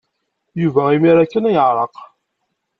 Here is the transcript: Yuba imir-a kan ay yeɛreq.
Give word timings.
Yuba 0.61 0.83
imir-a 0.95 1.25
kan 1.31 1.49
ay 1.49 1.55
yeɛreq. 1.55 1.95